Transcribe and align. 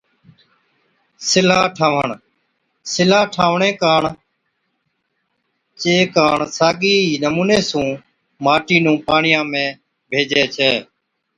سِلها 1.29 1.61
ٺاهوَڻ، 1.77 2.09
سِلها 2.93 3.21
ٺاهوَڻي 3.33 3.71
ڪاڻ 3.81 4.03
چي 5.81 5.95
ڪاڻ 6.15 6.37
ساگي 6.57 6.95
ئِي 7.05 7.13
نمُوني 7.23 7.59
سُون 7.69 7.87
ماٽِي 8.43 8.77
نُون 8.83 8.97
پاڻِيان 9.07 9.45
۾ 9.53 9.65
ڀيجَي 10.09 10.43
ڇَي 10.55 10.71